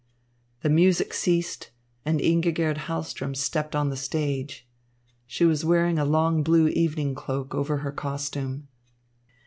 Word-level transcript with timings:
The 0.63 0.69
music 0.71 1.13
ceased, 1.13 1.69
and 2.05 2.19
Ingigerd 2.19 2.85
Hahlström 2.87 3.35
stepped 3.35 3.75
on 3.75 3.91
the 3.91 3.95
stage. 3.95 4.67
She 5.27 5.45
was 5.45 5.63
wearing 5.63 5.99
a 5.99 6.05
long 6.05 6.41
blue 6.41 6.69
evening 6.69 7.13
cloak 7.13 7.53
over 7.53 7.77
her 7.77 7.91
costume. 7.91 8.67